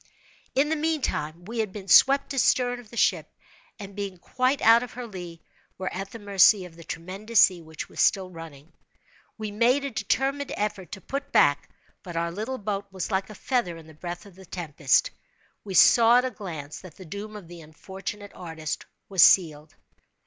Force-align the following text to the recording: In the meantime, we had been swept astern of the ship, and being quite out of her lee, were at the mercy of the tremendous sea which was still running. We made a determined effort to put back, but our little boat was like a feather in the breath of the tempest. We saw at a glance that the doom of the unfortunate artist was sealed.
In 0.55 0.69
the 0.69 0.75
meantime, 0.75 1.45
we 1.45 1.59
had 1.59 1.71
been 1.71 1.87
swept 1.87 2.33
astern 2.33 2.79
of 2.79 2.89
the 2.89 2.97
ship, 2.97 3.31
and 3.77 3.95
being 3.95 4.17
quite 4.17 4.59
out 4.63 4.81
of 4.81 4.93
her 4.93 5.05
lee, 5.05 5.43
were 5.77 5.93
at 5.93 6.09
the 6.09 6.17
mercy 6.17 6.65
of 6.65 6.75
the 6.75 6.83
tremendous 6.83 7.41
sea 7.41 7.61
which 7.61 7.87
was 7.87 8.01
still 8.01 8.31
running. 8.31 8.73
We 9.37 9.51
made 9.51 9.85
a 9.85 9.91
determined 9.91 10.51
effort 10.57 10.91
to 10.93 11.01
put 11.01 11.31
back, 11.31 11.69
but 12.01 12.15
our 12.17 12.31
little 12.31 12.57
boat 12.57 12.87
was 12.91 13.11
like 13.11 13.29
a 13.29 13.35
feather 13.35 13.77
in 13.77 13.85
the 13.85 13.93
breath 13.93 14.25
of 14.25 14.33
the 14.33 14.45
tempest. 14.47 15.11
We 15.63 15.75
saw 15.75 16.17
at 16.17 16.25
a 16.25 16.31
glance 16.31 16.79
that 16.79 16.95
the 16.95 17.05
doom 17.05 17.35
of 17.35 17.47
the 17.47 17.61
unfortunate 17.61 18.31
artist 18.33 18.87
was 19.07 19.21
sealed. 19.21 19.75